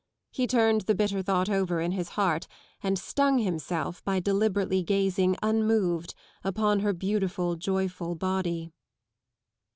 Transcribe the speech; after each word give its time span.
He 0.31 0.47
turned 0.47 0.81
the 0.81 0.95
bitter 0.95 1.21
thought 1.21 1.47
over 1.47 1.79
in 1.79 1.91
his 1.91 2.09
heart 2.17 2.47
and 2.81 2.97
stung 2.97 3.37
himself 3.37 4.03
by 4.03 4.19
deliberately 4.19 4.81
gazing 4.81 5.37
unmoved 5.43 6.15
upon 6.43 6.79
her 6.79 6.91
beautiful 6.91 7.55
joyful 7.55 8.15
body. 8.15 8.71